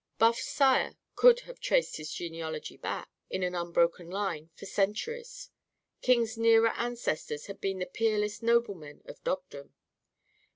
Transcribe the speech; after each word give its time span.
Buff's 0.17 0.45
sire 0.47 0.95
could 1.13 1.41
have 1.41 1.59
traced 1.59 1.97
his 1.97 2.11
genealogy 2.11 2.75
back, 2.75 3.07
in 3.29 3.43
an 3.43 3.53
unbroken 3.53 4.09
line, 4.09 4.49
for 4.55 4.65
centuries. 4.65 5.51
King's 6.01 6.39
nearer 6.39 6.71
ancestors 6.75 7.45
had 7.45 7.61
been 7.61 7.77
the 7.77 7.85
peerless 7.85 8.41
noblemen 8.41 9.03
of 9.05 9.23
dogdom. 9.23 9.75